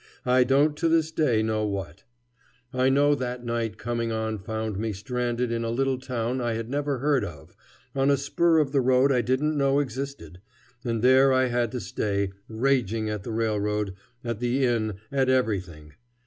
I 0.25 0.43
don't 0.43 0.75
to 0.77 0.89
this 0.89 1.11
day 1.11 1.43
know 1.43 1.63
what. 1.63 2.05
I 2.73 2.89
know 2.89 3.13
that 3.13 3.45
night 3.45 3.77
coming 3.77 4.11
on 4.11 4.39
found 4.39 4.79
me 4.79 4.93
stranded 4.93 5.51
in 5.51 5.63
a 5.63 5.69
little 5.69 5.99
town 5.99 6.41
I 6.41 6.53
had 6.55 6.71
never 6.71 6.97
heard 6.97 7.23
of, 7.23 7.55
on 7.93 8.09
a 8.09 8.17
spur 8.17 8.57
of 8.57 8.71
the 8.71 8.81
road 8.81 9.11
I 9.11 9.21
didn't 9.21 9.55
know 9.55 9.79
existed, 9.79 10.41
and 10.83 11.03
there 11.03 11.31
I 11.31 11.49
had 11.49 11.71
to 11.73 11.79
stay, 11.79 12.31
raging 12.47 13.11
at 13.11 13.21
the 13.21 13.31
railroad, 13.31 13.93
at 14.23 14.39
the 14.39 14.65
inn, 14.65 14.95
at 15.11 15.29
everything. 15.29 15.93